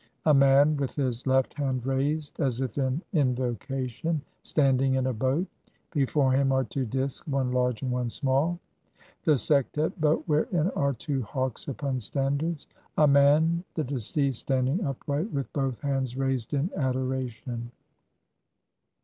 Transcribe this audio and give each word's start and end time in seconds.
(3) 0.23 0.31
A 0.31 0.33
man, 0.33 0.77
with 0.77 0.95
his 0.95 1.27
left 1.27 1.53
hand 1.53 1.85
raised 1.85 2.39
as 2.39 2.59
if 2.59 2.75
in 2.79 3.03
invocation, 3.13 4.19
standing 4.41 4.95
in 4.95 5.05
a 5.05 5.13
boat; 5.13 5.45
before 5.91 6.31
him 6.31 6.51
are 6.51 6.63
two 6.63 6.87
disks, 6.87 7.27
one 7.27 7.51
large 7.51 7.83
and 7.83 7.91
one 7.91 8.09
small. 8.09 8.59
(4) 8.95 9.07
The 9.25 9.37
Sektet 9.37 10.01
boat 10.01 10.23
wherein 10.25 10.71
are 10.71 10.93
two 10.93 11.21
hawks 11.21 11.67
upon 11.67 11.99
standards. 11.99 12.65
(5) 12.95 13.03
A 13.03 13.07
man 13.11 13.63
(the 13.75 13.83
de 13.83 13.99
ceased?) 13.99 14.39
standing 14.39 14.83
upright 14.83 15.31
with 15.31 15.53
both 15.53 15.79
hands 15.81 16.17
raised 16.17 16.55
in 16.55 16.71
adoration. 16.75 17.69